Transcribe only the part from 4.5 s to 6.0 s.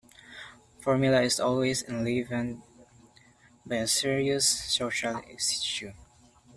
social issue.